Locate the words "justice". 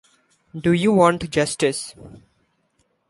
1.29-1.93